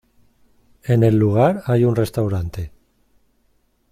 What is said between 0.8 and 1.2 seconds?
En el